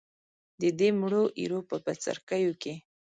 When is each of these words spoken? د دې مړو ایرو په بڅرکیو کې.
د 0.61 0.63
دې 0.79 0.89
مړو 0.99 1.23
ایرو 1.39 1.59
په 1.69 1.75
بڅرکیو 1.85 2.53
کې. 2.61 2.73